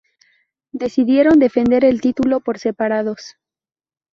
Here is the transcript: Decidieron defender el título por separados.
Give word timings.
Decidieron 0.71 1.37
defender 1.37 1.85
el 1.85 2.01
título 2.01 2.39
por 2.39 2.57
separados. 2.57 3.35